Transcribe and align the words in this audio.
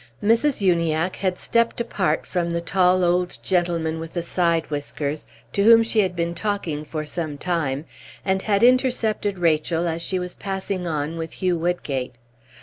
Mrs. 0.23 0.61
Uniacke 0.61 1.17
had 1.17 1.37
stepped 1.37 1.79
apart 1.79 2.25
from 2.25 2.53
the 2.53 2.59
tall 2.59 3.03
old 3.03 3.37
gentleman 3.43 3.99
with 3.99 4.13
the 4.13 4.23
side 4.23 4.67
whiskers, 4.71 5.27
to 5.53 5.61
whom 5.61 5.83
she 5.83 5.99
had 5.99 6.15
been 6.15 6.33
talking 6.33 6.83
for 6.83 7.05
some 7.05 7.37
time, 7.37 7.85
and 8.25 8.41
had 8.41 8.63
intercepted 8.63 9.37
Rachel 9.37 9.87
as 9.87 10.01
she 10.01 10.17
was 10.17 10.33
passing 10.33 10.87
on 10.87 11.17
with 11.17 11.33
Hugh 11.33 11.55
Woodgate. 11.59 12.15